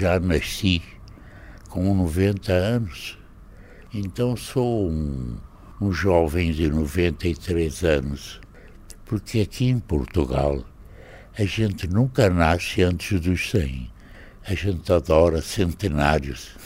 [0.00, 0.80] Já nasci
[1.68, 3.18] com 90 anos,
[3.92, 5.36] então sou um,
[5.78, 8.40] um jovem de 93 anos,
[9.04, 10.64] porque aqui em Portugal
[11.38, 13.90] a gente nunca nasce antes dos 100.
[14.46, 16.56] A gente adora centenários.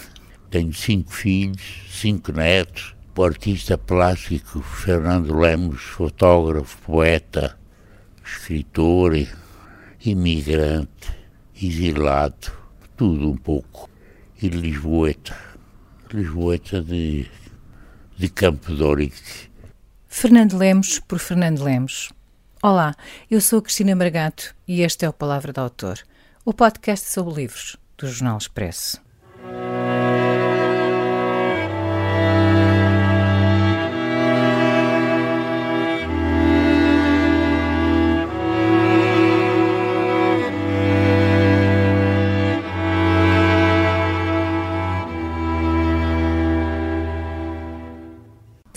[0.48, 2.94] Tenho cinco filhos, cinco netos.
[3.18, 7.58] O artista plástico Fernando Lemos, fotógrafo, poeta,
[8.24, 9.26] escritor,
[10.04, 11.10] imigrante,
[11.60, 12.63] exilado,
[13.04, 13.90] tudo um pouco.
[14.40, 15.36] E Lisboeta,
[16.10, 17.30] Lisboeta de,
[18.16, 19.50] de Campo Ourique.
[20.08, 22.10] Fernando Lemos por Fernando Lemos.
[22.62, 22.94] Olá,
[23.30, 25.98] eu sou Cristina Margato e este é o Palavra do Autor,
[26.46, 29.03] o podcast sobre livros do Jornal Expresso.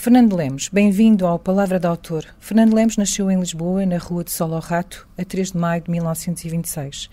[0.07, 2.25] Fernando Lemos, bem-vindo ao Palavra de Autor.
[2.39, 5.91] Fernando Lemos nasceu em Lisboa, na rua de Solo Rato, a 3 de maio de
[5.91, 7.09] 1926.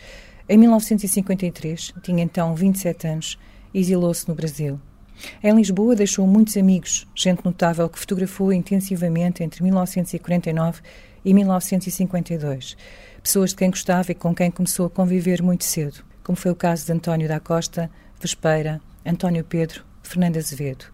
[0.48, 3.36] Em 1953, tinha então 27 anos,
[3.74, 4.80] exilou-se no Brasil.
[5.42, 10.80] Em Lisboa deixou muitos amigos, gente notável que fotografou intensivamente entre 1949
[11.24, 12.76] e 1952.
[13.20, 16.54] Pessoas de quem gostava e com quem começou a conviver muito cedo, como foi o
[16.54, 20.84] caso de António da Costa, Vespeira, António Pedro, Fernando Azevedo.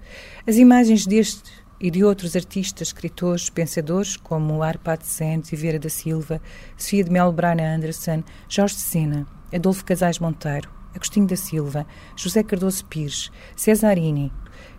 [0.47, 6.41] As imagens deste e de outros artistas, escritores, pensadores como Arpad Santos, Vieira da Silva,
[6.77, 12.85] Sofia de Melo Brana Anderson, Jorge Sena, Adolfo Casais Monteiro, Agostinho da Silva, José Cardoso
[12.85, 14.31] Pires, Cesarini,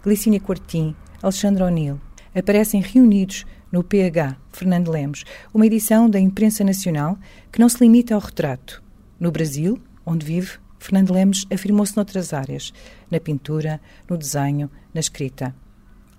[0.03, 1.99] Glicínia Quartim, Alexandre O'Neill,
[2.35, 7.17] aparecem reunidos no PH Fernando Lemos, uma edição da imprensa nacional
[7.51, 8.83] que não se limita ao retrato.
[9.19, 12.73] No Brasil, onde vive, Fernando Lemos afirmou-se noutras áreas,
[13.09, 15.55] na pintura, no desenho, na escrita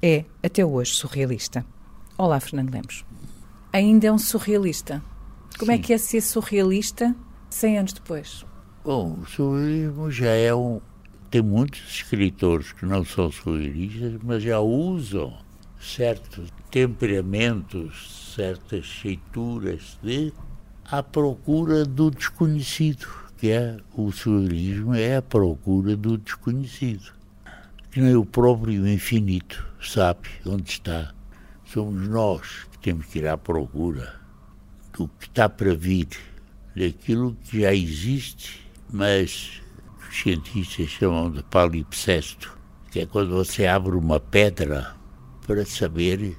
[0.03, 1.65] é, até hoje, surrealista.
[2.19, 3.05] Olá, Fernando Lemos.
[3.73, 5.01] Ainda é um surrealista.
[5.57, 5.81] Como é Sim.
[5.81, 7.15] é que é ser surrealista
[7.49, 8.45] 100 anos depois?
[8.85, 10.81] Bom, o surrealismo já é um.
[11.31, 15.39] Tem muitos escritores que não são surrealistas, mas já usam
[15.81, 20.33] certos temperamentos, certas feituras de
[20.85, 23.07] à procura do desconhecido,
[23.39, 27.13] que é o surrealismo é a procura do desconhecido
[27.93, 31.13] que nem o próprio infinito sabe onde está.
[31.65, 34.21] Somos nós que temos que ir à procura
[34.93, 36.09] do que está para vir,
[36.77, 39.63] daquilo que já existe, mas
[40.09, 42.57] os cientistas chamam de palimpsesto,
[42.91, 44.95] que é quando você abre uma pedra
[45.47, 46.37] para saber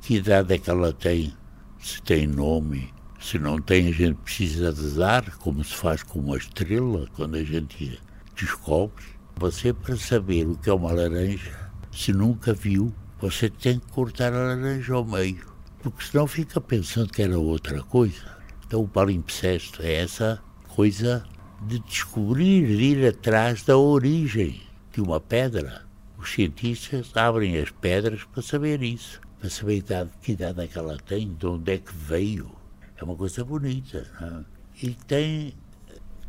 [0.00, 1.34] que idade é que ela tem,
[1.80, 6.20] se tem nome, se não tem, a gente precisa de dar, como se faz com
[6.20, 8.00] uma estrela, quando a gente
[8.36, 9.04] descobre.
[9.36, 14.32] Você, para saber o que é uma laranja, se nunca viu, você tem que cortar
[14.32, 15.46] a laranja ao meio,
[15.82, 18.38] porque senão fica pensando que era outra coisa.
[18.66, 21.24] Então, o palimpsesto é essa coisa
[21.62, 24.60] de descobrir, de ir atrás da origem
[24.92, 25.86] de uma pedra.
[26.18, 30.78] Os cientistas abrem as pedras para saber isso, para saber idade, que idade é que
[30.78, 32.50] ela tem, de onde é que veio.
[32.96, 34.06] É uma coisa bonita.
[34.20, 34.86] É?
[34.86, 35.54] E tem,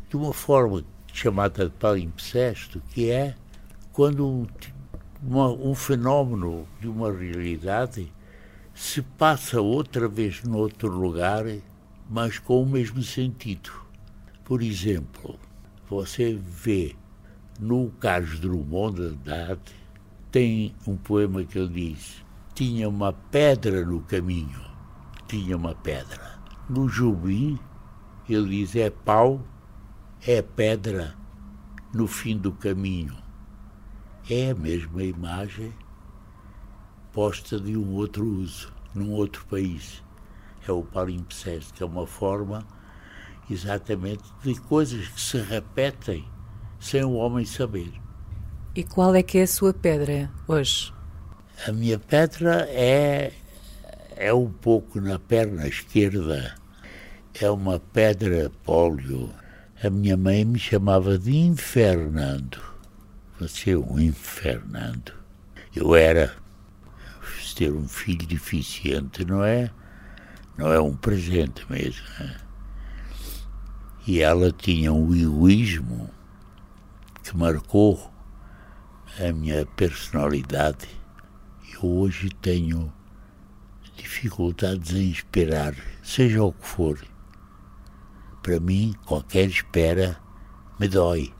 [0.08, 3.34] de uma forma chamada de palimpsesto, que é
[3.92, 4.46] quando um,
[5.22, 8.12] uma, um fenómeno de uma realidade
[8.74, 11.44] se passa outra vez noutro lugar,
[12.08, 13.70] mas com o mesmo sentido.
[14.44, 15.38] Por exemplo,
[15.88, 16.96] você vê
[17.58, 19.74] no Carlos Drummond de Andrade,
[20.30, 24.60] tem um poema que ele diz: Tinha uma pedra no caminho,
[25.28, 26.38] tinha uma pedra.
[26.68, 27.58] No Jubim,
[28.28, 29.40] ele diz: É pau
[30.26, 31.14] é pedra
[31.94, 33.16] no fim do caminho.
[34.28, 35.72] É a mesma imagem
[37.12, 40.02] posta de um outro uso, num outro país.
[40.66, 42.66] É o palimpsesto, que é uma forma
[43.50, 46.24] exatamente de coisas que se repetem
[46.78, 47.92] sem o homem saber.
[48.74, 50.92] E qual é que é a sua pedra hoje?
[51.66, 53.32] A minha pedra é
[54.16, 56.54] é um pouco na perna esquerda.
[57.40, 59.32] É uma pedra pólio
[59.82, 62.60] a minha mãe me chamava de Infernando.
[63.42, 65.12] É um Infernando.
[65.74, 66.36] Eu era.
[67.56, 69.70] Ter um filho deficiente não é,
[70.56, 72.06] não é um presente mesmo.
[72.18, 72.36] Né?
[74.06, 76.08] E ela tinha um egoísmo
[77.22, 78.10] que marcou
[79.18, 80.88] a minha personalidade.
[81.74, 82.90] Eu hoje tenho
[83.96, 86.98] dificuldades em esperar, seja o que for.
[88.42, 90.18] Para mim, qualquer espera
[90.78, 91.34] me dói.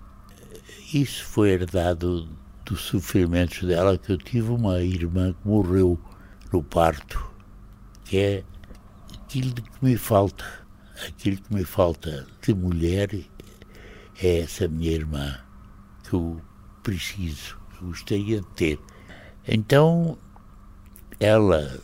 [0.92, 2.28] Isso foi herdado
[2.64, 5.98] dos sofrimentos dela, que eu tive uma irmã que morreu
[6.52, 7.30] no parto,
[8.04, 8.44] que é
[9.14, 10.44] aquilo que me falta,
[11.06, 13.10] aquilo que me falta de mulher
[14.22, 15.38] é essa minha irmã,
[16.04, 16.40] que eu
[16.82, 18.78] preciso, eu gostaria de ter.
[19.46, 20.18] Então,
[21.18, 21.80] ela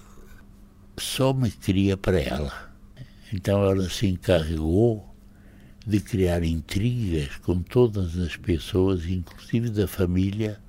[0.98, 2.66] só me queria para ela.
[3.32, 5.15] Então ela se encarregou
[5.86, 10.60] de criar intrigas com todas as pessoas, inclusive da família,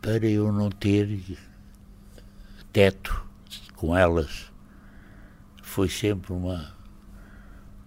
[0.00, 1.20] para eu não ter
[2.72, 3.26] teto
[3.74, 4.52] com elas.
[5.62, 6.72] Foi sempre uma,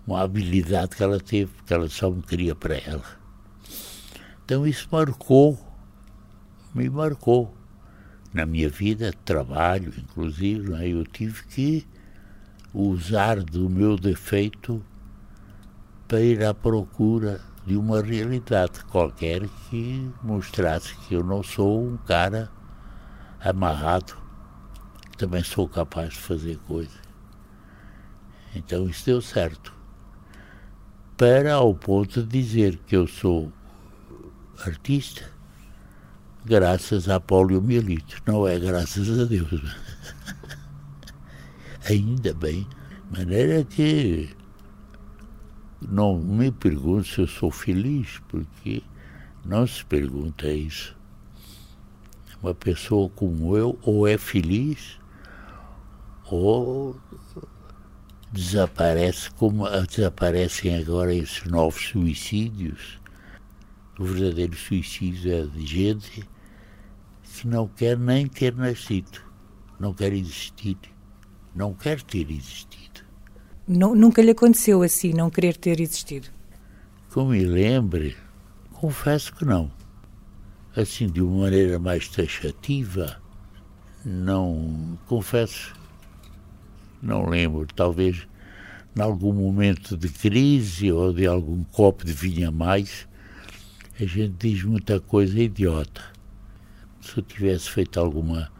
[0.05, 3.05] uma habilidade que ela teve, porque ela só me queria para ela.
[4.43, 5.57] Então isso marcou,
[6.73, 7.55] me marcou.
[8.33, 11.87] Na minha vida, trabalho, inclusive, né, eu tive que
[12.73, 14.83] usar do meu defeito
[16.07, 21.97] para ir à procura de uma realidade qualquer que mostrasse que eu não sou um
[21.97, 22.51] cara
[23.39, 24.15] amarrado,
[25.17, 26.99] também sou capaz de fazer coisas.
[28.55, 29.73] Então isso deu certo.
[31.17, 33.51] Para ao ponto de dizer que eu sou
[34.65, 35.29] artista,
[36.45, 39.75] graças à poliomielite, não é graças a Deus.
[41.89, 42.67] Ainda bem,
[43.11, 44.35] maneira que
[45.81, 48.81] não me pergunte se eu sou feliz, porque
[49.43, 50.95] não se pergunta isso.
[52.41, 54.99] Uma pessoa como eu ou é feliz
[56.25, 56.99] ou
[58.31, 62.99] desaparece como desaparecem agora esses novos suicídios.
[63.97, 66.27] O verdadeiro suicídio é de gente
[67.23, 69.21] que não quer nem ter nascido,
[69.79, 70.77] não quer existir,
[71.53, 72.74] não quer ter existido.
[73.67, 76.27] Não, nunca lhe aconteceu assim, não querer ter existido?
[77.15, 78.15] Eu me lembre,
[78.73, 79.71] confesso que não.
[80.75, 83.19] Assim, de uma maneira mais taxativa,
[84.05, 84.99] não.
[85.07, 85.73] Confesso,
[87.01, 87.65] não lembro.
[87.75, 88.27] Talvez
[88.95, 93.07] em algum momento de crise ou de algum copo de vinho a mais,
[93.99, 96.03] a gente diz muita coisa idiota.
[97.01, 98.51] Se eu tivesse feito alguma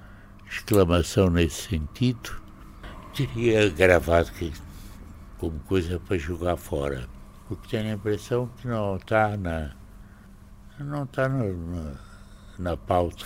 [0.50, 2.42] exclamação nesse sentido,
[3.14, 4.52] teria gravado que
[5.38, 7.08] como coisa para jogar fora.
[7.48, 9.72] Porque tenho a impressão que não está na.
[10.80, 11.94] não está na,
[12.58, 13.26] na pauta.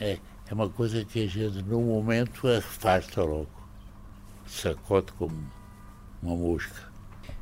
[0.00, 3.50] É, é uma coisa que a gente no momento afasta logo.
[4.46, 5.50] Sacode como
[6.22, 6.90] uma mosca.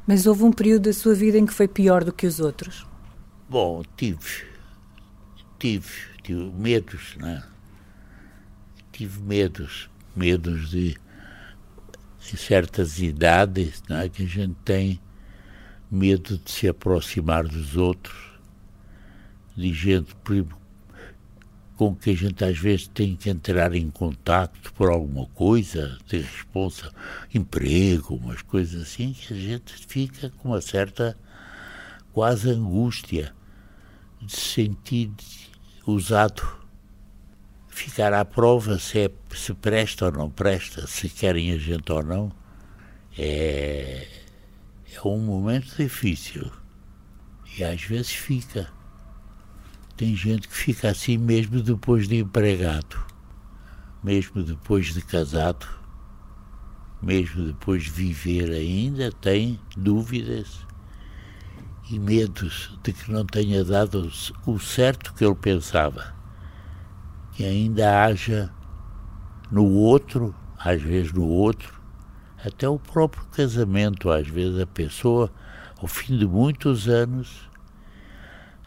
[0.07, 2.87] Mas houve um período da sua vida em que foi pior do que os outros?
[3.49, 4.47] Bom, tive.
[5.59, 5.89] Tive,
[6.23, 7.43] tive medos, né?
[8.93, 9.89] Tive medos.
[10.17, 10.97] Medos de
[12.33, 15.01] em certas idades é, que a gente tem
[15.91, 18.17] medo de se aproximar dos outros,
[19.57, 20.15] de gente
[21.77, 26.21] com que a gente às vezes tem que entrar em contato por alguma coisa, ter
[26.21, 26.93] responsa,
[27.33, 31.17] emprego, umas coisas assim, que a gente fica com uma certa
[32.13, 33.35] quase angústia
[34.21, 35.11] de se sentir
[35.87, 36.60] usado
[37.71, 42.03] ficar à prova se, é, se presta ou não presta, se querem a gente ou
[42.03, 42.33] não.
[43.17, 44.07] É,
[44.95, 46.51] é um momento difícil.
[47.57, 48.69] E às vezes fica.
[49.97, 53.05] Tem gente que fica assim mesmo depois de empregado,
[54.03, 55.67] mesmo depois de casado,
[57.03, 60.67] mesmo depois de viver ainda, tem dúvidas
[61.91, 64.11] e medos de que não tenha dado
[64.47, 66.20] o certo que ele pensava
[67.33, 68.53] que ainda haja
[69.51, 71.81] no outro, às vezes no outro,
[72.45, 75.31] até o próprio casamento, às vezes a pessoa,
[75.81, 77.49] ao fim de muitos anos,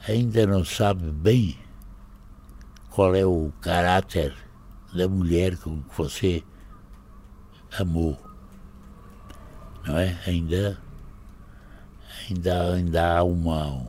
[0.08, 1.58] ainda não sabe bem
[2.89, 4.34] qual é o caráter
[4.93, 6.43] da mulher com que você
[7.79, 8.17] amou.
[9.86, 10.17] Não é?
[10.27, 10.77] Ainda,
[12.29, 13.88] ainda, ainda há uma,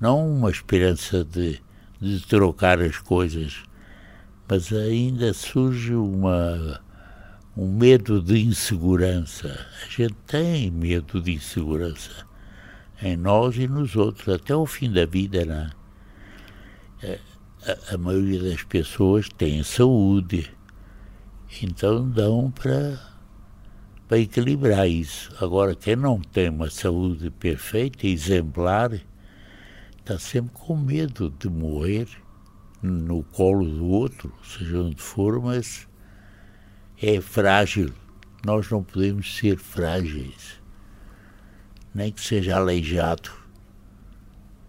[0.00, 1.60] não uma esperança de,
[2.00, 3.65] de trocar as coisas
[4.48, 6.80] mas ainda surge uma,
[7.56, 9.66] um medo de insegurança.
[9.84, 12.26] A gente tem medo de insegurança
[13.02, 15.70] em nós e nos outros, até o fim da vida, não
[17.02, 17.18] é?
[17.66, 20.50] a, a maioria das pessoas tem saúde,
[21.62, 23.16] então dão para
[24.08, 25.34] para equilibrar isso.
[25.40, 28.92] Agora, quem não tem uma saúde perfeita, exemplar,
[29.98, 32.06] está sempre com medo de morrer
[32.82, 35.88] no colo do outro, seja onde for, mas
[37.00, 37.92] é frágil.
[38.44, 40.60] Nós não podemos ser frágeis,
[41.94, 43.30] nem que seja aleijado.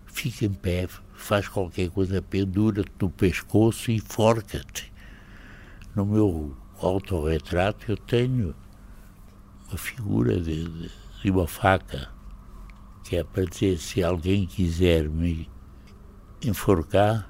[0.07, 4.91] fica em pé, faz qualquer coisa, pendura-te no pescoço e forca-te.
[5.95, 8.55] No meu autorretrato eu tenho
[9.67, 10.89] uma figura de,
[11.21, 12.09] de, uma faca,
[13.03, 15.49] que é para dizer se alguém quiser me
[16.43, 17.29] enforcar,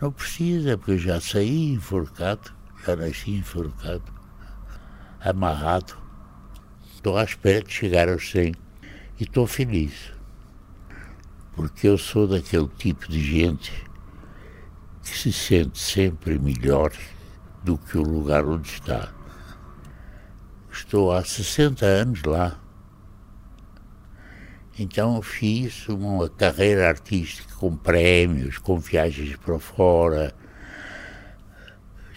[0.00, 2.52] não precisa, porque eu já saí enforcado,
[2.84, 4.04] já nasci enforcado,
[5.20, 5.96] amarrado.
[6.94, 8.54] Estou à espera de chegar aos 100
[9.18, 10.12] e estou feliz,
[11.54, 13.72] porque eu sou daquele tipo de gente
[15.02, 16.92] que se sente sempre melhor
[17.62, 19.12] do que o lugar onde está.
[20.70, 22.60] Estou há 60 anos lá.
[24.78, 30.34] Então fiz uma carreira artística com prémios, com viagens para fora.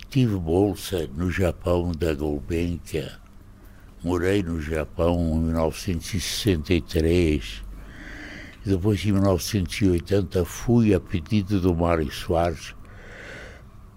[0.10, 3.18] Tive bolsa no Japão da Gulbenkian.
[4.04, 7.64] Morei no Japão em 1963.
[8.66, 12.76] Depois, em 1980, fui a pedido do Mário Soares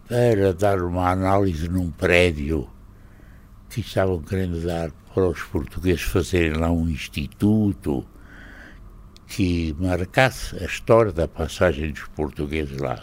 [0.06, 2.70] para dar uma análise num prédio
[3.68, 8.06] que estavam querendo dar para os portugueses fazerem lá um instituto
[9.34, 13.02] que marcasse a história da passagem dos portugueses lá.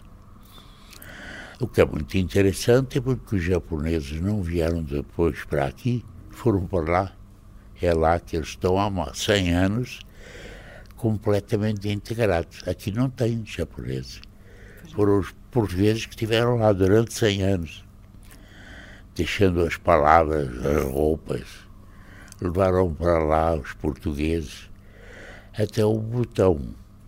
[1.59, 6.67] O que é muito interessante é porque os japoneses não vieram depois para aqui, foram
[6.67, 7.12] para lá.
[7.81, 10.00] É lá que eles estão há 100 anos
[10.95, 12.62] completamente integrados.
[12.67, 14.21] Aqui não tem japoneses.
[14.93, 17.83] Foram os portugueses que estiveram lá durante 100 anos,
[19.15, 21.48] deixando as palavras, as roupas.
[22.39, 24.68] Levaram para lá os portugueses
[25.61, 26.61] até o botão.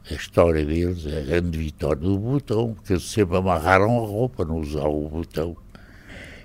[0.09, 4.57] A história deles, a grande vitória do botão, porque eles sempre amarraram a roupa, não
[4.57, 5.55] usavam o botão.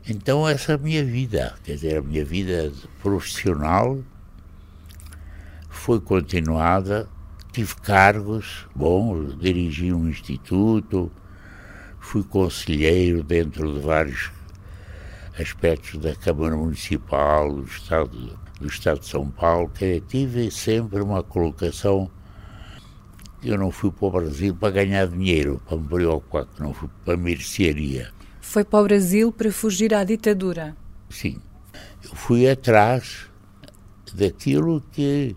[0.08, 2.72] Então essa é a minha vida, quer dizer, a minha vida
[3.02, 3.98] profissional
[5.68, 7.08] foi continuada,
[7.52, 11.10] tive cargos, bom, dirigi um instituto,
[11.98, 14.30] fui conselheiro dentro de vários
[15.38, 21.22] aspectos da Câmara Municipal, do Estado do Estado de São Paulo, que tive sempre uma
[21.22, 22.10] colocação.
[23.42, 27.14] Eu não fui para o Brasil para ganhar dinheiro, para me preocupar, não fui para
[27.14, 28.10] a mercearia.
[28.40, 30.76] Foi para o Brasil para fugir à ditadura?
[31.10, 31.40] Sim.
[32.02, 33.28] Eu fui atrás
[34.14, 35.36] daquilo que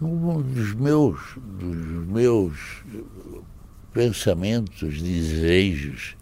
[0.00, 2.82] um dos meus, dos meus
[3.92, 6.16] pensamentos, desejos,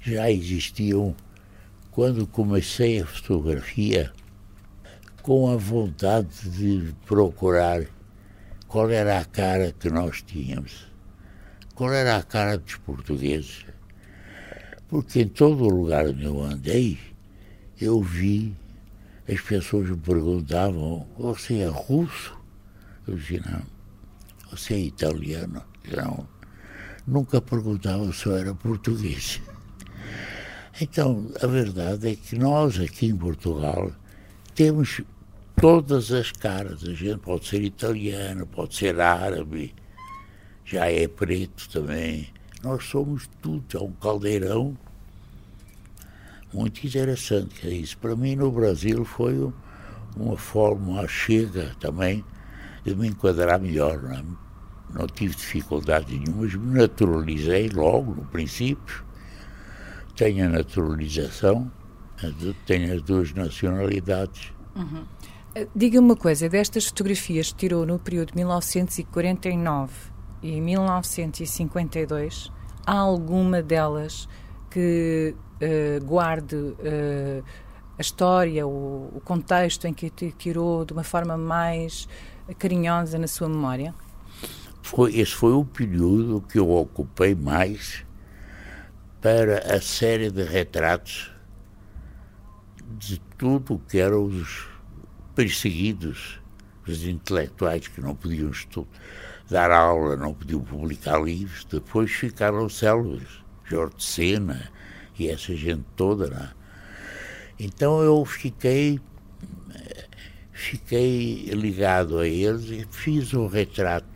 [0.00, 1.14] já existiam
[1.98, 4.12] quando comecei a fotografia,
[5.20, 7.86] com a vontade de procurar
[8.68, 10.86] qual era a cara que nós tínhamos,
[11.74, 13.66] qual era a cara dos portugueses.
[14.86, 17.00] Porque em todo o lugar onde eu andei,
[17.80, 18.54] eu vi,
[19.28, 22.38] as pessoas me perguntavam, você é russo?
[23.08, 23.62] Eu disse, não.
[24.52, 25.64] Você é italiano?
[25.96, 26.28] Não.
[27.04, 29.40] Nunca perguntavam se eu era português.
[30.80, 33.90] Então, a verdade é que nós aqui em Portugal
[34.54, 35.00] temos
[35.60, 36.84] todas as caras.
[36.84, 39.74] A gente pode ser italiano, pode ser árabe,
[40.64, 42.28] já é preto também.
[42.62, 44.78] Nós somos tudo, é um caldeirão
[46.54, 47.66] muito interessante.
[47.66, 47.98] É isso.
[47.98, 49.52] Para mim, no Brasil, foi
[50.16, 52.24] uma forma, chega também
[52.84, 54.00] de me enquadrar melhor.
[54.00, 54.22] Não, é?
[54.94, 59.07] não tive dificuldade nenhuma, mas me naturalizei logo no princípio
[60.18, 61.70] tem a naturalização,
[62.66, 64.52] tem as duas nacionalidades.
[64.74, 65.04] Uhum.
[65.54, 69.92] Eh, diga-me uma coisa, destas fotografias que tirou no período de 1949
[70.42, 72.50] e 1952,
[72.84, 74.28] há alguma delas
[74.68, 77.44] que uh, guarde uh,
[77.96, 82.08] a história, o, o, contexto em que tirou de uma forma mais
[82.58, 83.94] carinhosa na sua memória?
[84.82, 88.04] Foi, esse foi o período que eu ocupei mais
[89.20, 91.30] para a série de retratos
[92.98, 94.66] de tudo o que eram os
[95.34, 96.40] perseguidos,
[96.86, 98.50] os intelectuais que não podiam
[99.50, 103.28] dar aula, não podiam publicar livros, depois ficaram célebres,
[103.64, 104.70] Jorge Sena
[105.18, 106.28] e essa gente toda.
[106.28, 106.42] Não?
[106.42, 106.50] É?
[107.58, 109.00] Então eu fiquei
[110.52, 114.06] fiquei ligado a eles e fiz um retrato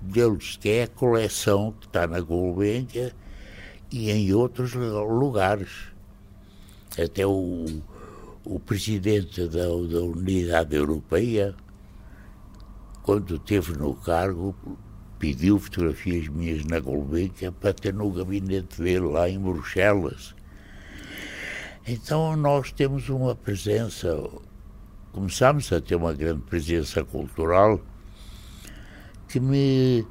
[0.00, 3.10] deles, que é a coleção que está na Gulbenkian,
[3.90, 5.68] e em outros lugares.
[7.02, 7.66] Até o,
[8.44, 11.54] o presidente da, da Unidade Europeia,
[13.02, 14.54] quando esteve no cargo,
[15.18, 20.34] pediu fotografias minhas na Gulbenkian para ter no gabinete dele lá em Bruxelas.
[21.86, 24.16] Então nós temos uma presença,
[25.12, 27.80] começamos a ter uma grande presença cultural
[29.28, 30.04] que me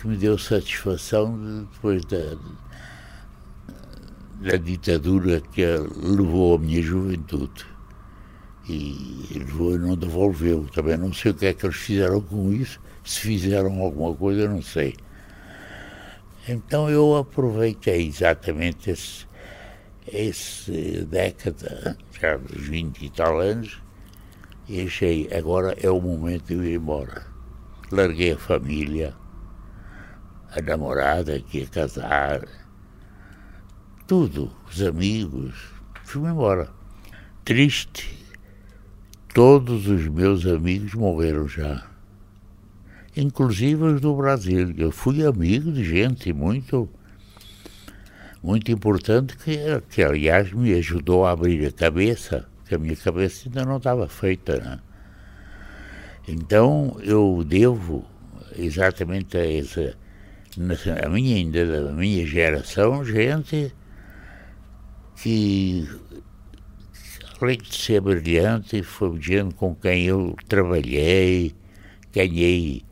[0.00, 2.34] que me deu satisfação depois da,
[4.40, 5.62] da ditadura que
[6.02, 7.66] levou a minha juventude.
[8.66, 10.66] E levou e não devolveu.
[10.72, 12.80] Também não sei o que é que eles fizeram com isso.
[13.04, 14.96] Se fizeram alguma coisa, não sei.
[16.48, 19.26] Então eu aproveitei exatamente esse,
[20.10, 23.82] esse década, já dos 20 e tal anos,
[24.68, 27.26] e achei, agora é o momento de eu ir embora.
[27.90, 29.14] Larguei a família,
[30.50, 32.46] a namorada que ia casar,
[34.06, 35.54] tudo, os amigos,
[36.02, 36.68] fui-me embora.
[37.44, 38.18] Triste,
[39.32, 41.86] todos os meus amigos morreram já,
[43.16, 44.74] inclusive os do Brasil.
[44.76, 46.88] Eu fui amigo de gente muito,
[48.42, 49.56] muito importante que,
[49.88, 54.08] que aliás me ajudou a abrir a cabeça, que a minha cabeça ainda não estava
[54.08, 54.58] feita.
[54.58, 54.80] Né?
[56.26, 58.04] Então eu devo
[58.56, 59.96] exatamente a essa
[60.58, 63.72] a minha ainda da minha geração, gente
[65.16, 65.86] que
[67.40, 71.54] além de ser brilhante, foi gente com quem eu trabalhei,
[72.12, 72.84] ganhei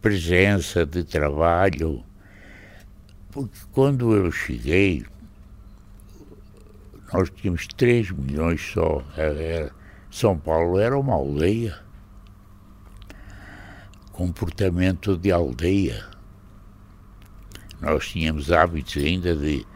[0.00, 2.02] presença de trabalho,
[3.30, 5.04] porque quando eu cheguei,
[7.12, 9.04] nós tínhamos 3 milhões só.
[10.10, 11.78] São Paulo era uma aldeia.
[14.12, 16.04] Comportamento de aldeia.
[17.80, 19.66] Nós tínhamos hábitos ainda de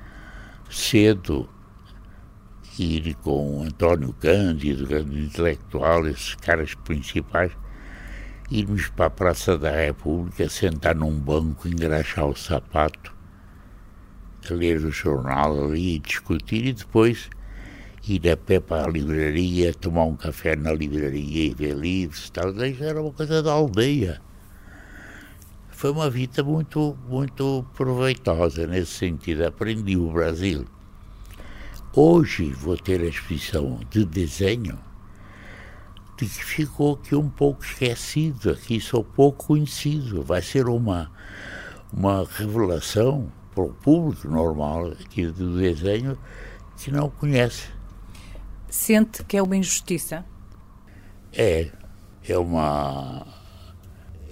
[0.70, 1.48] cedo
[2.78, 7.52] ir com António Cândido, grande intelectual, esses caras principais,
[8.50, 13.14] irmos para a Praça da República, sentar num banco, engraxar o sapato,
[14.50, 17.30] ler o jornal ali, discutir e depois
[18.06, 22.32] ir a pé para a livraria, tomar um café na livraria e ver livros e
[22.32, 22.50] tal.
[22.50, 24.20] Isso era uma coisa da aldeia
[25.74, 29.44] foi uma vida muito, muito proveitosa nesse sentido.
[29.44, 30.64] Aprendi o Brasil.
[31.92, 34.78] Hoje vou ter a exposição de desenho
[36.16, 40.22] de que ficou aqui um pouco esquecido, aqui sou pouco conhecido.
[40.22, 41.10] Vai ser uma,
[41.92, 46.16] uma revelação para o público normal aqui do desenho
[46.76, 47.68] que não conhece.
[48.68, 50.24] Sente que é uma injustiça?
[51.32, 51.70] É,
[52.28, 53.43] é uma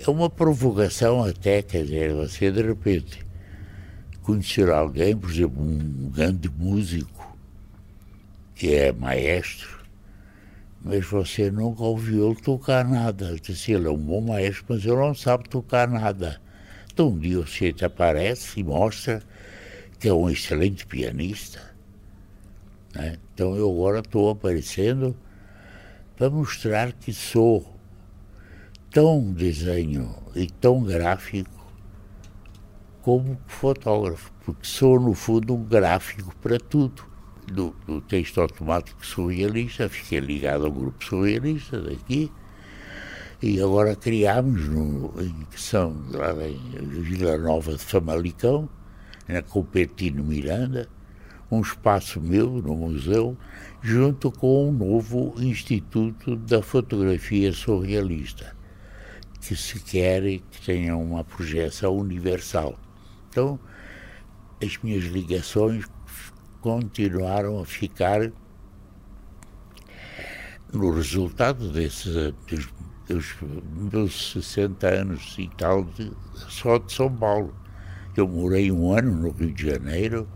[0.05, 3.25] é uma provocação até, quer dizer, você de repente
[4.23, 7.37] conhecer alguém, por exemplo, um grande músico
[8.55, 9.81] que é maestro,
[10.85, 13.37] mas você nunca ouviu tocar nada.
[13.41, 16.41] Disse, ele é um bom maestro, mas ele não sabe tocar nada.
[16.93, 19.23] Então um dia você te aparece e mostra
[19.99, 21.61] que é um excelente pianista.
[22.95, 23.19] Né?
[23.33, 25.17] Então eu agora estou aparecendo
[26.17, 27.72] para mostrar que sou
[28.93, 31.67] tão desenho e tão gráfico
[33.01, 37.11] como fotógrafo, porque sou, no fundo, um gráfico para tudo.
[37.51, 42.31] Do, do texto automático surrealista, fiquei ligado ao grupo surrealista daqui,
[43.43, 48.69] e agora criámos, no, em, São, lá em Vila Nova de Famalicão,
[49.27, 50.89] na Competino Miranda,
[51.51, 53.37] um espaço meu no museu,
[53.83, 58.55] junto com um novo Instituto da Fotografia Surrealista
[59.43, 62.79] que se quer que tenha uma projeção universal.
[63.29, 63.59] Então,
[64.63, 65.85] as minhas ligações
[66.61, 68.31] continuaram a ficar
[70.73, 72.69] no resultado desses dos,
[73.09, 73.37] dos
[73.93, 76.13] meus 60 anos e tal de,
[76.49, 77.55] só de São Paulo.
[78.17, 80.29] Eu morei um ano no Rio de Janeiro,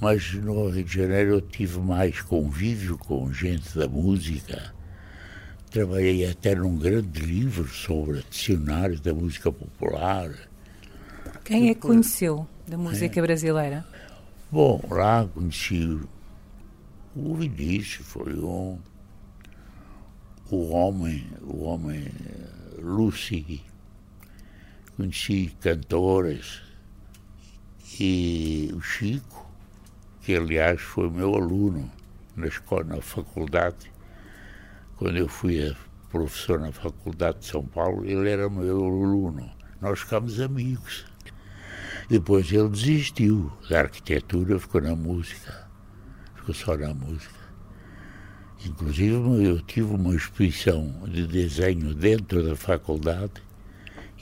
[0.00, 4.75] mas no Rio de Janeiro eu tive mais convívio com gente da música,
[5.70, 10.30] Trabalhei até num grande livro sobre dicionários da música popular.
[11.44, 13.22] Quem é que conheceu da música é.
[13.22, 13.86] brasileira?
[14.50, 16.00] Bom, lá conheci
[17.14, 18.78] o Vinícius, foi um,
[20.50, 22.06] o homem, o homem
[22.78, 23.62] Lucy.
[24.96, 26.62] Conheci cantoras
[28.00, 29.46] e o Chico,
[30.22, 31.90] que aliás foi meu aluno
[32.34, 33.90] na escola, na faculdade
[34.96, 35.74] quando eu fui
[36.10, 39.50] professor na Faculdade de São Paulo, ele era meu aluno.
[39.80, 41.04] Nós ficámos amigos.
[42.08, 45.68] Depois ele desistiu da arquitetura, ficou na música.
[46.34, 47.34] Ficou só na música.
[48.64, 53.42] Inclusive, eu tive uma exposição de desenho dentro da faculdade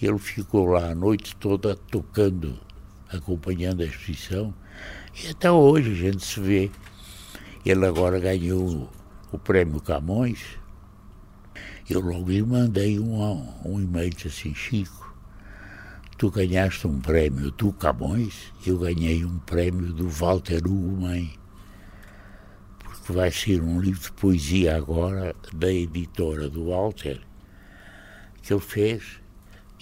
[0.00, 2.58] e ele ficou lá a noite toda tocando,
[3.08, 4.52] acompanhando a exposição.
[5.22, 6.70] E até hoje a gente se vê.
[7.64, 8.90] Ele agora ganhou
[9.30, 10.63] o prêmio Camões
[11.88, 13.22] eu logo lhe mandei um,
[13.64, 15.14] um e-mail assim, Chico,
[16.16, 21.32] tu ganhaste um prémio do Camões, eu ganhei um prémio do Walter Ugumem,
[22.78, 27.20] porque vai ser um livro de poesia agora da editora do Walter,
[28.42, 29.20] que ele fez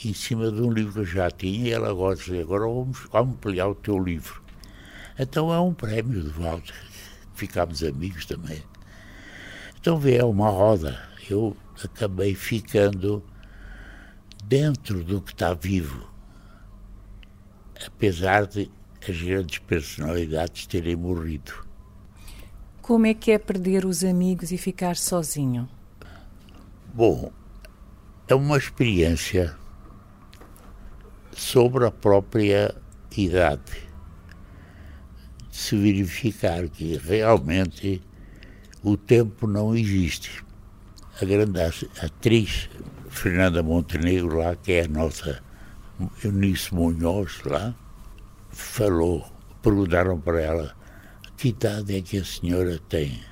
[0.05, 3.07] em cima de um livro que eu já tinha, e ela agora diz, agora vamos
[3.15, 4.43] ampliar o teu livro.
[5.17, 6.75] Então é um prémio do Walter,
[7.35, 8.63] ficámos amigos também.
[9.79, 11.12] Então vê, é uma roda.
[11.29, 13.23] Eu acabei ficando
[14.45, 16.13] dentro do que está vivo
[17.87, 18.71] apesar de
[19.09, 21.53] as grandes personalidades terem morrido.
[22.81, 25.69] Como é que é perder os amigos e ficar sozinho?
[26.93, 27.33] Bom,
[28.29, 29.57] é uma experiência
[31.33, 32.75] sobre a própria
[33.17, 33.91] idade.
[35.51, 38.03] De se verificar que realmente
[38.83, 40.45] o tempo não existe.
[41.21, 41.61] A grande
[42.01, 42.71] atriz
[43.11, 45.43] Fernanda Montenegro, lá, que é a nossa
[46.25, 47.75] Eunice Munhoz lá,
[48.51, 49.31] falou,
[49.63, 50.77] perguntaram para ela
[51.37, 53.23] que idade é que a senhora tem.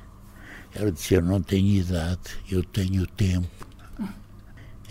[0.74, 3.48] Ela disse, eu não tenho idade, eu tenho tempo.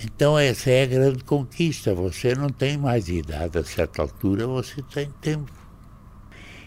[0.04, 4.82] Então essa é a grande conquista, você não tem mais idade, a certa altura você
[4.82, 5.52] tem tempo.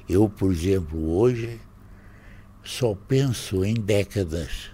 [0.09, 1.61] Eu, por exemplo, hoje
[2.63, 4.71] só penso em décadas.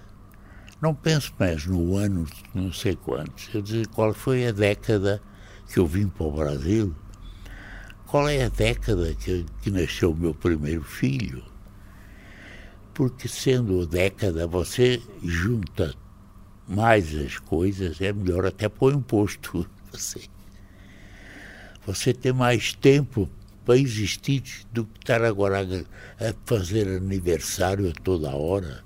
[0.80, 3.48] Não penso mais no ano não sei quantos.
[3.52, 5.20] Eu digo qual foi a década
[5.72, 6.94] que eu vim para o Brasil,
[8.06, 11.42] qual é a década que, que nasceu o meu primeiro filho?
[12.94, 15.94] Porque sendo a década, você junta
[16.66, 19.68] mais as coisas, é melhor até pôr imposto.
[19.90, 20.20] Você,
[21.86, 23.26] você tem mais tempo
[23.64, 28.84] para existir do que estar agora a fazer aniversário a toda hora.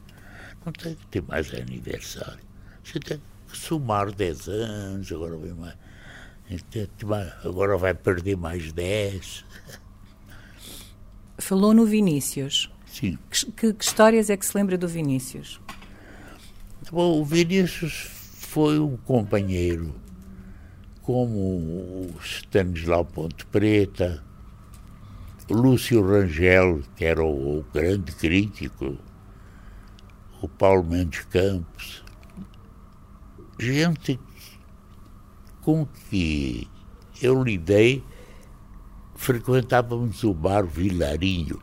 [0.64, 2.40] Não tem que ter mais aniversário.
[2.82, 5.74] Você tem que somar 10 anos, agora vem mais
[7.44, 9.44] Agora vai perder mais 10.
[11.38, 12.70] Falou no Vinícius.
[12.86, 13.18] Sim.
[13.30, 15.60] Que, que, histórias é que se lembra do Vinícius?
[16.90, 19.94] Bom, o Vinícius foi um companheiro
[21.02, 24.22] como o Stanislau Ponte Preta,
[25.50, 28.98] Lúcio Rangel, que era o, o grande crítico,
[30.42, 32.04] o Paulo Mendes Campos,
[33.58, 34.18] gente
[35.60, 36.68] com que
[37.22, 38.04] eu lidei,
[39.14, 41.62] frequentávamos o bar Vilarinho.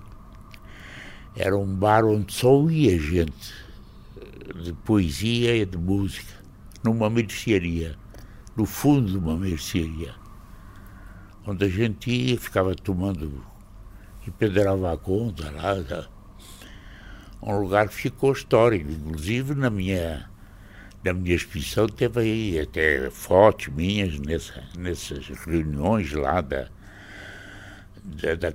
[1.36, 3.54] Era um bar onde só ia gente
[4.64, 6.34] de poesia e de música,
[6.82, 7.98] numa mercearia,
[8.56, 10.16] no fundo de uma mercearia,
[11.46, 13.44] onde a gente ia, ficava tomando
[14.26, 16.19] e pedrava a conta lá.
[17.42, 20.30] Um lugar que ficou histórico, inclusive na minha
[21.02, 26.68] da minha exposição teve aí até fotos minhas nessa, nessas reuniões lá da,
[28.04, 28.54] da, da,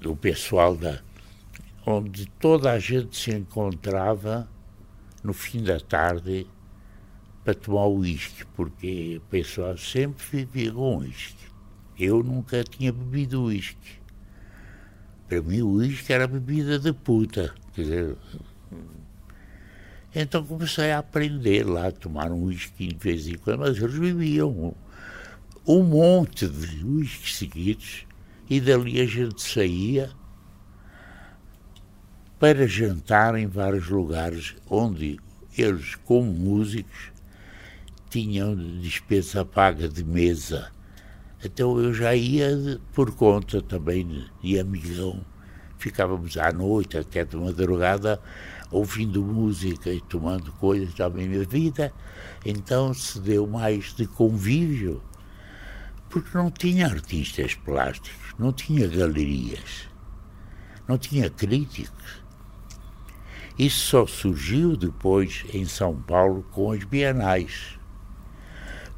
[0.00, 1.00] do pessoal da
[1.86, 4.46] onde toda a gente se encontrava
[5.22, 6.46] no fim da tarde
[7.44, 11.46] para tomar uísque, porque o pessoal sempre vivia com uísque.
[11.98, 14.00] Eu nunca tinha bebido uísque.
[15.28, 17.54] Para mim o uísque era bebida de puta.
[17.80, 18.16] Quer dizer,
[20.14, 24.74] então comecei a aprender lá, tomar um whisky de vez em quando, mas eles bebiam
[25.66, 28.06] um, monte de whisky seguidos
[28.48, 30.10] e dali a gente saía
[32.38, 35.18] para jantar em vários lugares onde
[35.56, 37.12] eles, como músicos,
[38.08, 40.70] tinham despesa paga de mesa.
[41.42, 45.24] Então eu já ia por conta também de amigão.
[45.80, 48.20] Ficávamos à noite, até de madrugada,
[48.70, 51.90] ouvindo música e tomando coisas da minha vida,
[52.44, 55.02] então se deu mais de convívio,
[56.10, 59.88] porque não tinha artistas plásticos, não tinha galerias,
[60.86, 62.22] não tinha críticos.
[63.58, 67.78] Isso só surgiu depois em São Paulo com as bienais.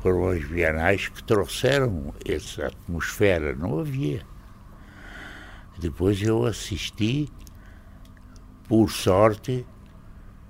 [0.01, 4.32] Foram as bienais que trouxeram essa atmosfera, não havia.
[5.79, 7.29] Depois eu assisti
[8.69, 9.67] por sorte,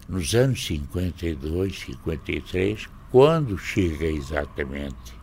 [0.08, 5.14] nos anos 52, 53, quando chega exatamente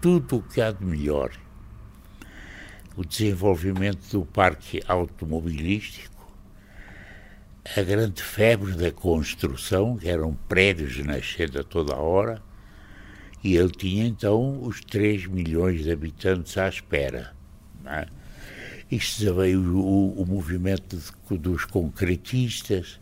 [0.00, 1.30] tudo o que há de melhor,
[2.96, 6.26] o desenvolvimento do parque automobilístico,
[7.76, 12.42] a grande febre da construção, que eram prédios nascendo a toda hora,
[13.42, 17.36] e ele tinha então os 3 milhões de habitantes à espera.
[17.84, 18.08] É?
[18.90, 22.98] Isto veio o, o movimento de, dos concretistas,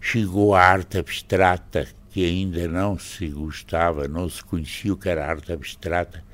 [0.00, 5.26] chegou a arte abstrata, que ainda não se gostava, não se conhecia o que era
[5.26, 6.24] arte abstrata,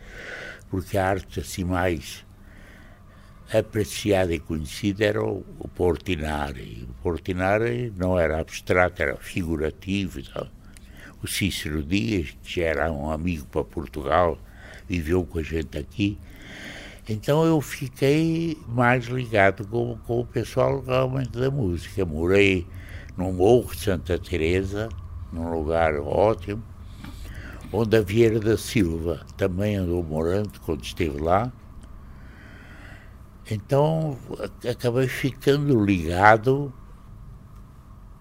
[0.68, 2.24] porque a arte assim mais
[3.52, 6.86] apreciada e conhecida era o, o Portinari.
[6.88, 10.48] O Portinari não era abstrato, era figurativo e tal.
[11.22, 14.38] O Cícero Dias, que já era um amigo para Portugal,
[14.88, 16.18] viveu com a gente aqui.
[17.08, 22.04] Então eu fiquei mais ligado com, com o pessoal realmente da música.
[22.04, 22.66] Morei
[23.16, 24.88] no Morro de Santa Teresa,
[25.32, 26.62] num lugar ótimo,
[27.72, 31.52] onde a Vieira da Silva também andou morando quando esteve lá.
[33.50, 34.16] Então
[34.68, 36.72] acabei ficando ligado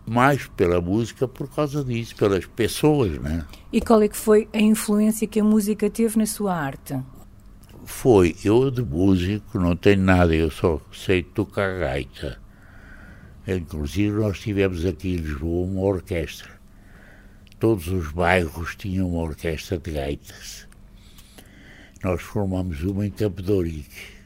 [0.10, 3.46] mais pela música por causa disso, pelas pessoas, né?
[3.72, 7.00] E qual é que foi a influência que a música teve na sua arte?
[7.92, 12.40] Foi, eu de músico não tenho nada, eu só sei tocar gaita.
[13.46, 16.50] Inclusive nós tivemos aqui em Lisboa uma orquestra.
[17.60, 20.66] Todos os bairros tinham uma orquestra de gaitas.
[22.02, 23.14] Nós formamos uma em
[23.50, 24.20] Ourique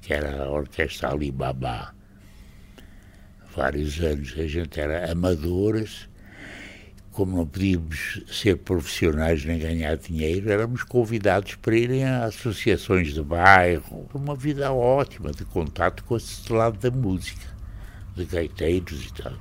[0.00, 1.94] que era a Orquestra Alibaba.
[3.54, 6.08] Vários anos a gente era amadores,
[7.12, 13.22] como não podíamos ser profissionais nem ganhar dinheiro, éramos convidados para irem a associações de
[13.22, 17.54] bairro, uma vida ótima de contato com esse lado da música,
[18.16, 19.34] de gaiteiros e tal.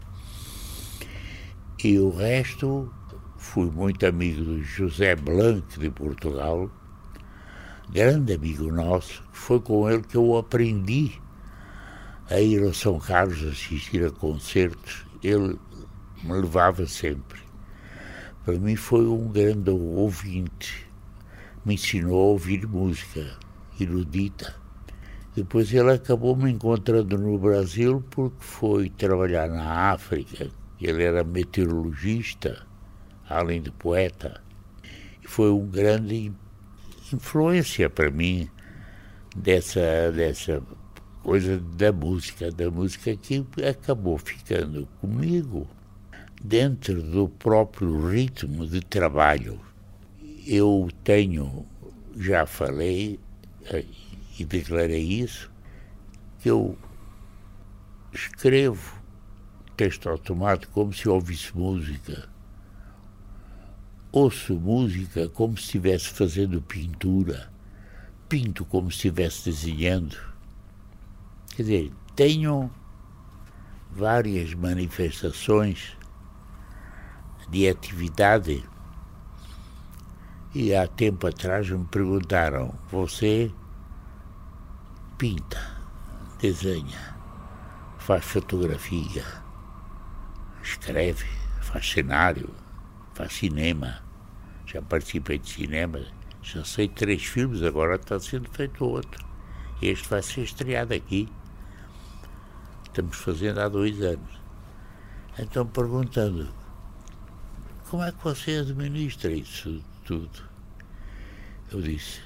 [1.84, 2.94] E o resto,
[3.38, 6.70] fui muito amigo do José Blanc de Portugal,
[7.90, 11.14] grande amigo nosso, foi com ele que eu aprendi
[12.30, 15.06] a ir a São Carlos assistir a concertos.
[15.24, 15.58] Ele
[16.24, 17.31] me levava sempre.
[18.44, 20.88] Para mim foi um grande ouvinte.
[21.64, 23.38] Me ensinou a ouvir música
[23.80, 24.56] erudita.
[25.36, 30.50] Depois ele acabou me encontrando no Brasil porque foi trabalhar na África.
[30.82, 32.66] Ele era meteorologista,
[33.30, 34.42] além de poeta.
[35.24, 36.34] E foi um grande
[37.14, 38.50] influência para mim
[39.36, 40.64] dessa, dessa
[41.22, 45.68] coisa da música, da música que acabou ficando comigo
[46.44, 49.60] dentro do próprio ritmo de trabalho.
[50.46, 51.66] Eu tenho,
[52.18, 53.20] já falei
[53.66, 53.86] eh,
[54.40, 55.52] e declarei isso,
[56.40, 56.78] que eu
[58.12, 59.00] escrevo
[59.78, 62.32] texto automático como se ouvisse música
[64.12, 67.50] ouço música como se estivesse fazendo pintura,
[68.28, 70.18] pinto como se estivesse desenhando.
[71.56, 72.70] Quer dizer, tenho
[73.90, 75.96] várias manifestações
[77.52, 78.68] de atividade
[80.56, 83.52] e há tempo atrás me perguntaram: você
[85.18, 85.78] pinta,
[86.40, 87.16] desenha,
[88.00, 89.24] faz fotografia,
[90.64, 91.28] escreve,
[91.62, 92.50] faz cenário?
[93.14, 94.02] faz cinema,
[94.66, 96.02] já participei de cinema,
[96.42, 99.24] já sei três filmes, agora está sendo feito outro.
[99.82, 101.28] Este vai ser estreado aqui.
[102.86, 104.42] Estamos fazendo há dois anos.
[105.38, 106.50] Então perguntando,
[107.92, 110.42] como é que você administra isso tudo?
[111.70, 112.22] Eu disse,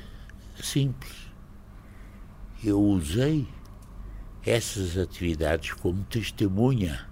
[0.62, 1.28] simples.
[2.64, 3.48] Eu usei
[4.46, 7.10] essas atividades como testemunha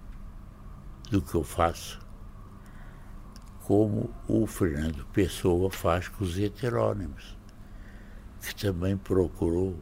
[1.09, 1.99] do que eu faço
[3.63, 7.35] como o Fernando Pessoa faz com os heterônimos,
[8.39, 9.81] que também procurou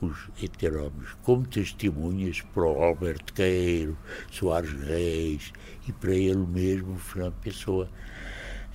[0.00, 3.96] os heterônimos como testemunhas para o Alberto Queiro,
[4.30, 5.52] Soares Reis
[5.86, 7.88] e para ele mesmo, Fernando Pessoa.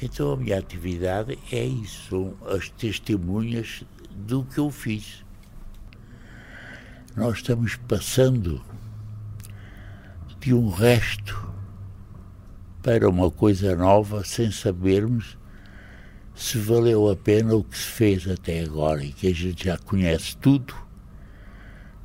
[0.01, 5.25] Então a minha atividade é isso, são as testemunhas do que eu fiz.
[7.15, 8.61] Nós estamos passando
[10.39, 11.53] de um resto
[12.83, 15.37] para uma coisa nova sem sabermos
[16.35, 19.77] se valeu a pena o que se fez até agora e que a gente já
[19.77, 20.84] conhece tudo.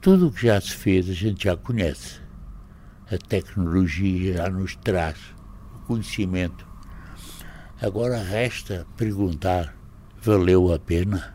[0.00, 2.20] Tudo o que já se fez a gente já conhece.
[3.10, 5.18] A tecnologia já nos traz
[5.74, 6.66] o conhecimento.
[7.82, 9.74] Agora resta perguntar:
[10.22, 11.34] valeu a pena?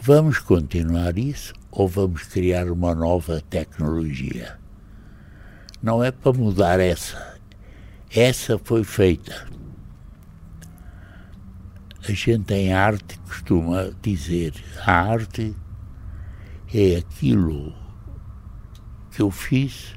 [0.00, 4.58] Vamos continuar isso ou vamos criar uma nova tecnologia?
[5.82, 7.34] Não é para mudar essa
[8.16, 9.48] essa foi feita.
[12.08, 14.54] A gente em arte costuma dizer:
[14.86, 15.52] a arte
[16.74, 17.72] é aquilo
[19.10, 19.94] que eu fiz,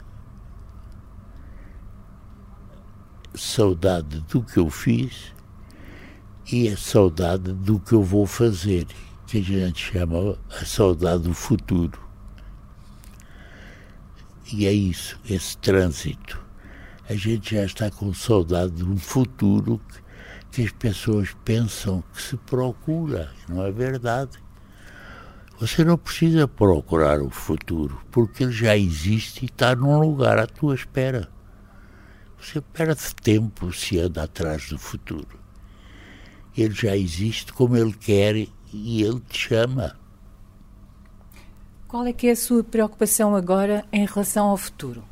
[3.33, 5.33] saudade do que eu fiz
[6.51, 8.85] e a saudade do que eu vou fazer,
[9.25, 11.99] que a gente chama a saudade do futuro.
[14.53, 16.47] E é isso, esse trânsito
[17.09, 19.79] a gente já está com saudade de um futuro
[20.51, 23.31] que as pessoas pensam que se procura.
[23.47, 24.37] Não é verdade.
[25.59, 30.45] Você não precisa procurar o futuro, porque ele já existe e está num lugar à
[30.45, 31.27] tua espera.
[32.39, 35.39] Você perde tempo se anda atrás do futuro.
[36.55, 38.35] Ele já existe como ele quer
[38.71, 39.95] e ele te chama.
[41.87, 45.03] Qual é que é a sua preocupação agora em relação ao futuro?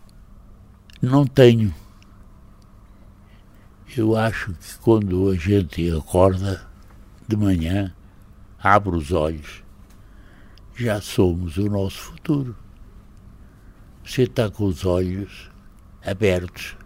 [1.02, 1.74] Não tenho.
[3.98, 6.68] Eu acho que quando a gente acorda
[7.28, 7.96] de manhã,
[8.60, 9.65] abre os olhos,
[10.76, 12.56] já somos o nosso futuro.
[14.04, 15.50] Você está com os olhos
[16.06, 16.78] abertos,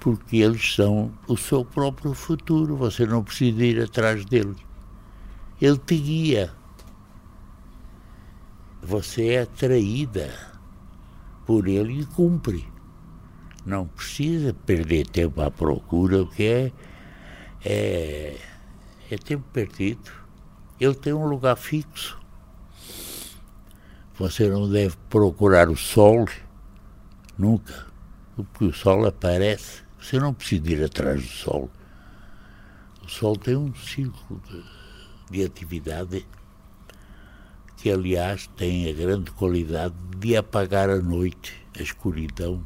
[0.00, 2.76] porque eles são o seu próprio futuro.
[2.76, 4.56] Você não precisa ir atrás dele.
[5.60, 6.52] Ele te guia.
[8.82, 10.34] Você é atraída
[11.46, 12.68] por ele e cumpre.
[13.64, 16.72] Não precisa perder tempo à procura, o que é,
[17.64, 18.36] é,
[19.10, 20.10] é tempo perdido.
[20.78, 22.23] Ele tem um lugar fixo.
[24.16, 26.28] Você não deve procurar o sol
[27.36, 27.86] nunca,
[28.36, 29.82] porque o sol aparece.
[30.00, 31.70] Você não precisa ir atrás do sol.
[33.02, 34.64] O sol tem um ciclo de,
[35.30, 36.24] de atividade
[37.76, 42.64] que, aliás, tem a grande qualidade de apagar a noite, a escuridão.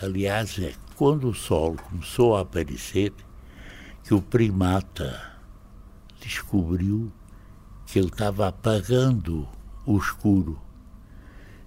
[0.00, 3.12] Aliás, é quando o sol começou a aparecer
[4.04, 5.20] que o primata
[6.20, 7.12] descobriu
[7.84, 9.48] que ele estava apagando
[9.88, 10.60] o escuro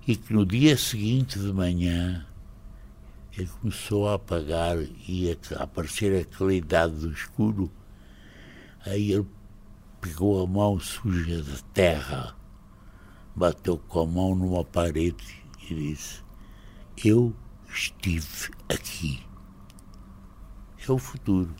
[0.07, 2.23] e que no dia seguinte de manhã
[3.35, 7.71] ele começou a apagar e a aparecer a claridade do escuro.
[8.85, 9.25] Aí ele
[9.99, 12.35] pegou a mão suja de terra,
[13.35, 16.21] bateu com a mão numa parede e disse:
[17.03, 17.35] Eu
[17.67, 19.25] estive aqui.
[20.87, 21.55] É o futuro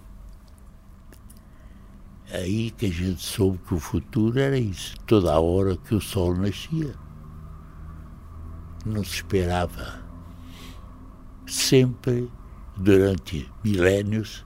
[2.33, 6.01] aí que a gente soube que o futuro era isso, toda a hora que o
[6.01, 6.95] sol nascia.
[8.85, 10.01] Não se esperava.
[11.45, 12.31] Sempre,
[12.77, 14.45] durante milénios,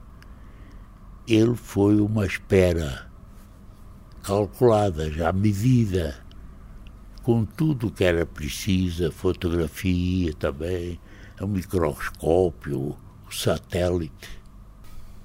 [1.26, 3.10] ele foi uma espera
[4.22, 6.16] calculada, já medida,
[7.22, 11.00] com tudo que era preciso, a fotografia também,
[11.40, 12.96] o microscópio,
[13.26, 14.40] o satélite.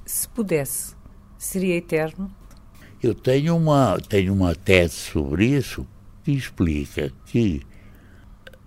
[0.06, 0.96] Se pudesse,
[1.38, 2.32] seria eterno?
[3.04, 5.88] Eu tenho uma, tenho uma tese sobre isso
[6.24, 7.62] que explica que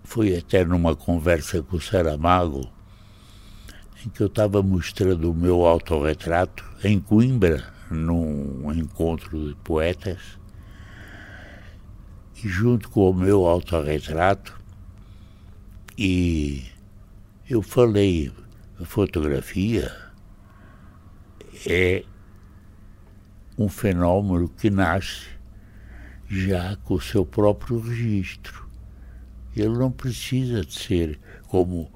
[0.02, 2.68] foi até numa conversa com o Saramago
[4.04, 10.20] em que eu estava mostrando o meu autorretrato em Coimbra, num encontro de poetas,
[12.42, 14.60] e junto com o meu autorretrato,
[15.96, 16.64] e
[17.48, 18.32] eu falei,
[18.80, 19.94] a fotografia
[21.66, 22.04] é
[23.56, 25.26] um fenômeno que nasce
[26.28, 28.68] já com o seu próprio registro.
[29.56, 31.90] Ele não precisa de ser como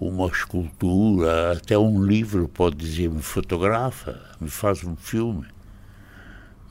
[0.00, 5.46] uma escultura, até um livro pode dizer, me fotografa, me faz um filme.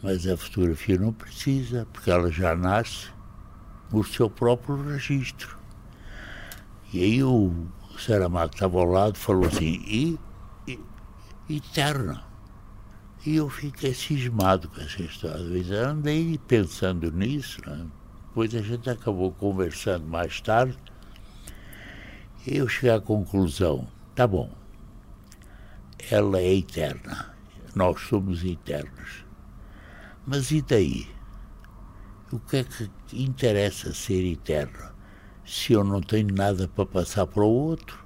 [0.02, 3.08] Mas a fotografia não precisa, porque ela já nasce
[3.92, 5.58] no seu próprio registro.
[6.92, 10.20] E aí o Saramago estava ao lado falou assim, e,
[10.68, 10.80] e
[11.56, 12.31] eterna.
[13.26, 15.44] E eu fiquei cismado com essa história.
[15.44, 17.86] Eu andei pensando nisso, né?
[18.32, 20.78] depois a gente acabou conversando mais tarde,
[22.48, 24.50] e eu cheguei à conclusão, tá bom,
[26.10, 27.36] ela é eterna,
[27.76, 29.26] nós somos eternos.
[30.26, 31.08] Mas e daí?
[32.32, 34.94] O que é que interessa ser eterno
[35.46, 38.01] se eu não tenho nada para passar para o outro?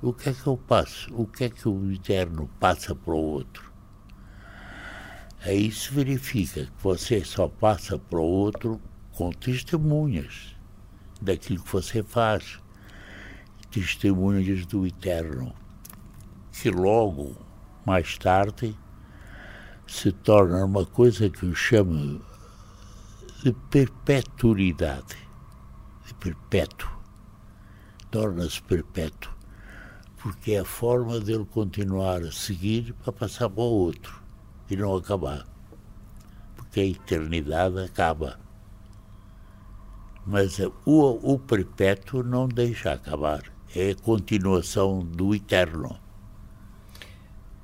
[0.00, 1.12] O que é que eu passo?
[1.12, 3.72] O que é que o eterno passa para o outro?
[5.40, 8.80] Aí se verifica que você só passa para o outro
[9.12, 10.54] com testemunhas
[11.20, 12.60] daquilo que você faz,
[13.72, 15.52] testemunhas do eterno,
[16.52, 17.36] que logo,
[17.84, 18.78] mais tarde,
[19.84, 22.22] se torna uma coisa que eu chamo
[23.42, 25.16] de perpetuidade,
[26.06, 26.88] de perpétuo,
[28.10, 29.37] torna-se perpétuo
[30.18, 34.20] porque é a forma dele continuar a seguir para passar para o outro
[34.68, 35.46] e não acabar.
[36.56, 38.38] Porque a eternidade acaba.
[40.26, 43.42] Mas o, o perpétuo não deixa acabar.
[43.74, 45.98] É a continuação do eterno.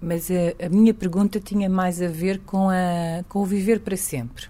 [0.00, 3.96] Mas a, a, minha pergunta tinha mais a ver com, a, com o viver para
[3.96, 4.46] sempre.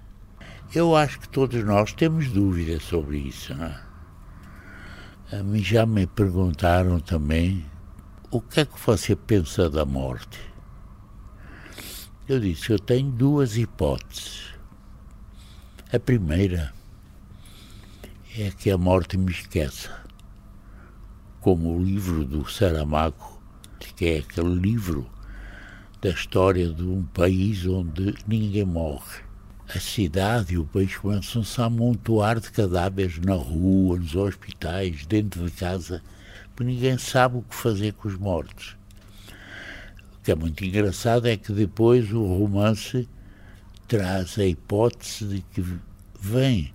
[0.74, 3.54] Eu acho que todos nós temos dúvidas sobre isso.
[3.54, 3.80] Não é?
[5.56, 7.64] Já me perguntaram também
[8.34, 10.40] o que é que você pensa da morte?
[12.28, 14.46] Eu disse: eu tenho duas hipóteses.
[15.92, 16.74] A primeira
[18.36, 19.88] é que a morte me esqueça,
[21.40, 23.40] como o livro do Saramago,
[23.94, 25.08] que é aquele livro
[26.02, 29.22] da história de um país onde ninguém morre.
[29.72, 35.44] A cidade e o país começam-se a amontoar de cadáveres na rua, nos hospitais, dentro
[35.44, 36.02] de casa,
[36.54, 38.76] porque ninguém sabe o que fazer com os mortos.
[40.18, 43.08] O que é muito engraçado é que depois o romance
[43.88, 45.64] traz a hipótese de que
[46.18, 46.72] vem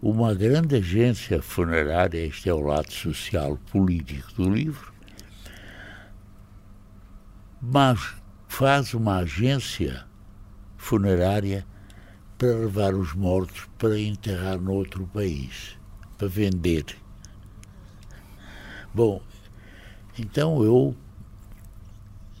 [0.00, 4.92] uma grande agência funerária, este é o lado social político do livro,
[7.60, 8.14] mas
[8.46, 10.06] faz uma agência
[10.76, 11.66] funerária
[12.38, 15.76] para levar os mortos para enterrar noutro país,
[16.16, 16.84] para vender.
[18.96, 19.20] Bom,
[20.18, 20.96] então eu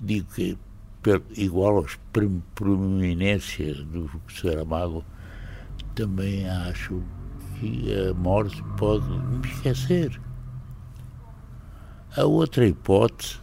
[0.00, 0.56] digo que,
[1.36, 1.98] igual às
[2.54, 5.04] proeminências do Saramago,
[5.94, 7.02] também acho
[7.60, 10.18] que a morte pode me esquecer.
[12.16, 13.36] A outra hipótese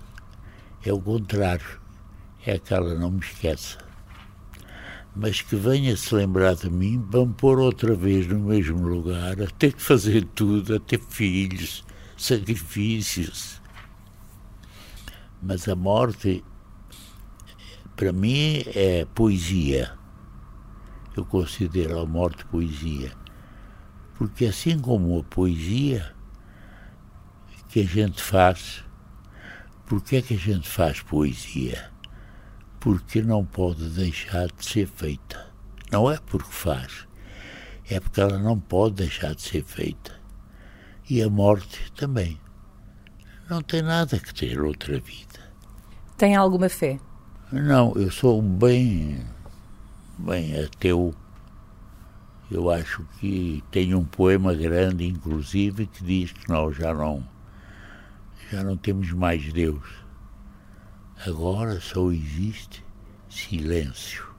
[0.83, 1.79] é o contrário,
[2.47, 3.77] é aquela não me esqueça.
[5.15, 9.45] Mas que venha se lembrar de mim me pôr outra vez no mesmo lugar, a
[9.45, 11.85] ter que fazer tudo, a ter filhos,
[12.25, 13.61] sacrifícios.
[15.41, 16.43] Mas a morte,
[17.95, 19.97] para mim, é poesia.
[21.15, 23.11] Eu considero a morte poesia
[24.23, 26.13] porque assim como a poesia
[27.67, 28.83] que a gente faz,
[29.85, 31.91] por que é que a gente faz poesia?
[32.79, 35.51] Porque não pode deixar de ser feita.
[35.91, 37.07] Não é porque faz,
[37.89, 40.22] é porque ela não pode deixar de ser feita.
[41.09, 42.39] E a morte também.
[43.49, 45.51] Não tem nada que ter outra vida.
[46.17, 46.99] Tem alguma fé?
[47.51, 49.25] Não, eu sou bem,
[50.17, 51.13] bem ateu
[52.53, 57.27] eu acho que tem um poema grande, inclusive, que diz que nós já não,
[58.51, 59.83] já não temos mais Deus.
[61.25, 62.85] Agora só existe
[63.27, 64.31] silêncio.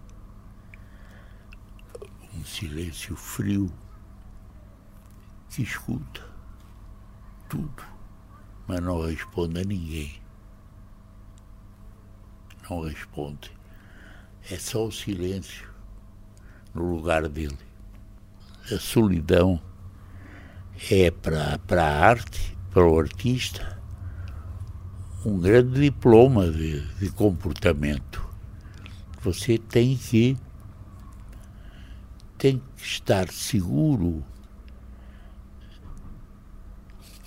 [2.36, 3.72] Um silêncio frio
[5.50, 6.23] que escuta
[7.54, 7.84] tudo,
[8.66, 10.20] mas não responde a ninguém.
[12.68, 13.52] Não responde.
[14.50, 15.68] É só o silêncio
[16.74, 17.74] no lugar dele
[18.72, 19.60] a solidão
[20.90, 23.78] é para, para a arte, para o artista,
[25.24, 28.26] um grande diploma de, de comportamento.
[29.22, 30.36] Você tem que
[32.38, 34.24] tem que estar seguro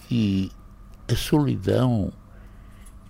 [0.07, 0.49] que
[1.11, 2.13] a solidão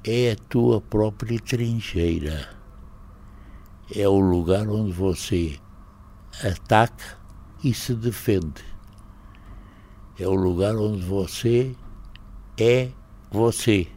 [0.04, 2.50] é a tua própria trincheira.
[3.96, 5.60] É o lugar onde você
[6.44, 7.18] ataca
[7.64, 8.66] e se defende.
[10.20, 11.76] É o lugar onde você
[12.60, 12.90] é
[13.32, 13.88] você.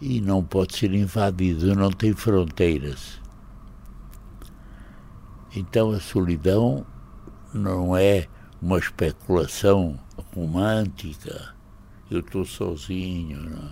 [0.00, 3.20] E não pode ser invadido, não tem fronteiras.
[5.54, 6.84] Então a solidão
[7.54, 8.26] não é
[8.60, 9.98] uma especulação
[10.34, 11.54] romântica,
[12.10, 13.40] eu estou sozinho.
[13.50, 13.70] Não.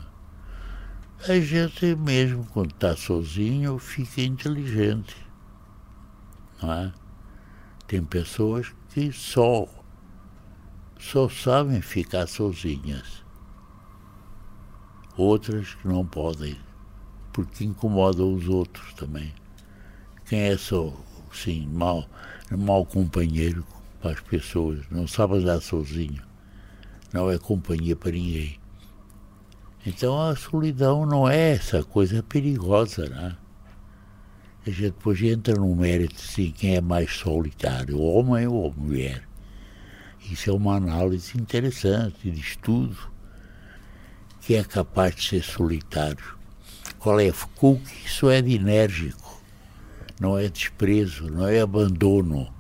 [1.28, 5.16] A gente mesmo, quando está sozinho, fica inteligente.
[6.62, 6.92] Não é?
[7.86, 9.66] Tem pessoas que só,
[10.98, 13.24] só sabem ficar sozinhas.
[15.16, 16.56] Outras que não podem,
[17.32, 19.32] porque incomodam os outros também.
[20.26, 20.92] Quem é só,
[21.32, 22.06] sim, mau,
[22.50, 23.64] mau companheiro
[24.00, 26.25] para as pessoas, não sabe andar sozinho,
[27.12, 28.58] não é companhia para ninguém.
[29.86, 33.36] Então a solidão não é essa coisa perigosa, né?
[34.66, 39.22] a gente depois entra no mérito assim, quem é mais solitário, homem ou mulher.
[40.28, 42.96] Isso é uma análise interessante de estudo.
[44.40, 46.36] Quem é capaz de ser solitário?
[46.98, 47.30] Qual é?
[47.54, 49.40] Cook, isso é de enérgico,
[50.20, 52.52] não é desprezo, não é abandono.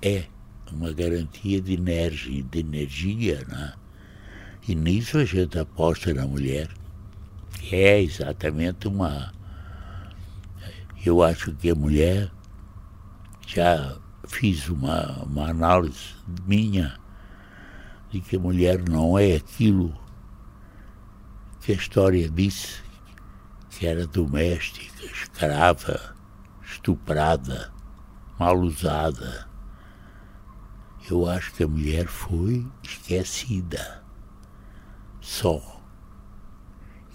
[0.00, 0.26] É
[0.74, 3.74] uma garantia de energia, de energia né?
[4.68, 6.68] E nisso a gente aposta na mulher,
[7.60, 9.32] que é exatamente uma
[11.08, 12.30] eu acho que a mulher,
[13.46, 13.96] já
[14.26, 16.98] fiz uma, uma análise minha
[18.10, 19.96] de que a mulher não é aquilo
[21.60, 22.82] que a história disse,
[23.70, 26.16] que era doméstica, escrava,
[26.64, 27.72] estuprada,
[28.38, 29.48] mal usada.
[31.08, 34.02] Eu acho que a mulher foi esquecida.
[35.20, 35.80] Só.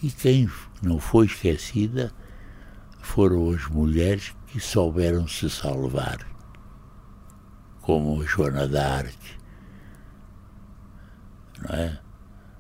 [0.02, 0.50] E quem
[0.82, 2.14] não foi esquecida
[3.00, 6.26] foram as mulheres que souberam se salvar,
[7.82, 9.18] como a Joana d'Arc,
[11.62, 12.00] não é?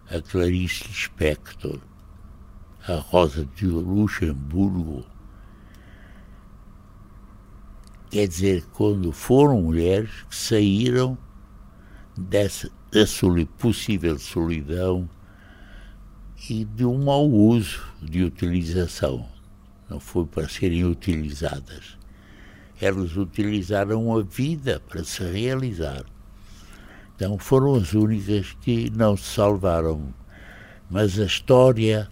[0.09, 1.79] a Clarice Lispector,
[2.88, 5.05] a Rosa de Luxemburgo.
[8.12, 11.18] Quer dizer, quando foram mulheres que saíram
[12.18, 13.05] dessa da
[13.57, 15.09] possível solidão
[16.49, 19.26] e de um mau uso de utilização.
[19.89, 21.97] Não foi para serem utilizadas.
[22.82, 26.03] Elas utilizaram a vida para se realizar.
[27.16, 30.14] Então foram as únicas que não se salvaram.
[30.89, 32.09] Mas a história,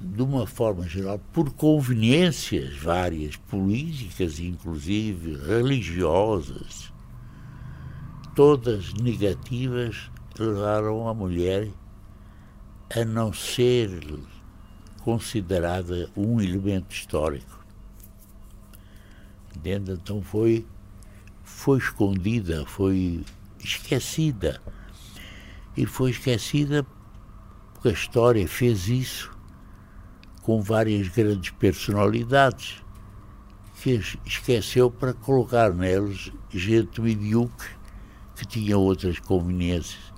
[0.00, 6.92] de uma forma geral, por conveniências várias, políticas inclusive, religiosas,
[8.34, 11.70] todas negativas, levaram a mulher
[12.94, 13.90] a não ser
[15.02, 17.64] considerada um elemento histórico.
[19.56, 19.92] Entende?
[19.92, 20.66] Então foi,
[21.42, 23.24] foi escondida, foi
[23.58, 24.60] esquecida.
[25.74, 26.86] E foi esquecida
[27.72, 29.35] porque a história fez isso
[30.46, 32.80] com várias grandes personalidades
[33.82, 37.68] que esqueceu para colocar neles gente medíocre
[38.36, 40.12] que tinha outras conveniências.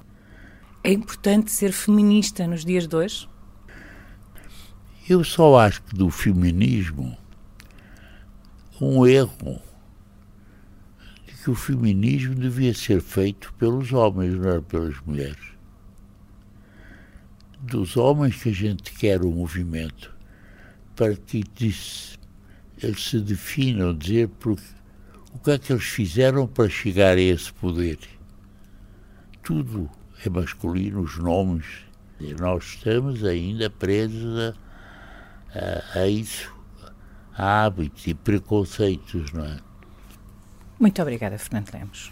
[0.84, 3.26] É importante ser feminista nos dias de hoje?
[5.08, 7.16] Eu só acho que do feminismo
[8.78, 9.62] um erro
[11.26, 15.54] de que o feminismo devia ser feito pelos homens, não era pelas mulheres.
[17.60, 20.17] Dos homens que a gente quer o movimento,
[20.98, 21.44] para que
[22.82, 24.28] eles se definam, dizer
[25.32, 28.00] o que é que eles fizeram para chegar a esse poder.
[29.44, 29.88] Tudo
[30.26, 31.66] é masculino, os nomes.
[32.18, 36.52] E nós estamos ainda presos a, a, a isso,
[37.32, 39.56] a hábitos e preconceitos, não é?
[40.80, 42.10] Muito obrigada, Fernando Lemos.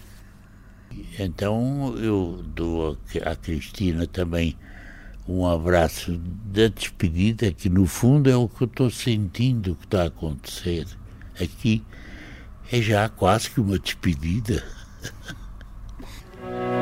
[1.18, 4.56] Então eu dou à Cristina também
[5.28, 10.02] um abraço da despedida, que no fundo é o que eu estou sentindo que está
[10.02, 10.86] a acontecer
[11.40, 11.82] aqui.
[12.70, 14.64] É já quase que uma despedida.